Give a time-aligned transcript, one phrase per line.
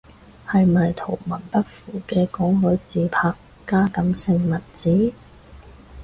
[0.47, 3.35] 係咪圖文不符嘅港女自拍
[3.67, 5.13] 加感性文字？